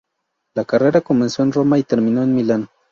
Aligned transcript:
La 0.55 0.65
carrera 0.65 1.01
comenzó 1.01 1.43
en 1.43 1.51
Roma 1.51 1.77
y 1.77 1.83
terminó 1.83 2.23
en 2.23 2.33
Milán. 2.35 2.69